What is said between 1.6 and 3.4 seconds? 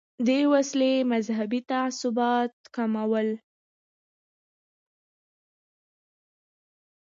تعصبات کمول.